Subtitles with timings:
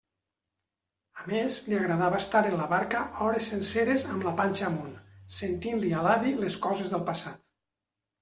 [1.23, 4.97] A més li agradava estar en la barca hores senceres amb la panxa amunt,
[5.41, 7.39] sentint-li a l'avi les coses del passat.